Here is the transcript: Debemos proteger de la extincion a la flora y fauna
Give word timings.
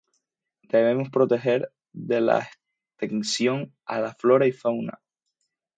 Debemos 0.63 1.11
proteger 1.11 1.71
de 1.93 2.21
la 2.21 2.49
extincion 2.99 3.71
a 3.85 3.99
la 4.01 4.15
flora 4.15 4.47
y 4.47 4.51
fauna 4.51 4.99